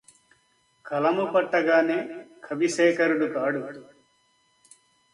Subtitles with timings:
[0.85, 1.99] కలము పట్టగానె
[2.45, 3.61] కవిశేఖరుడు గాడు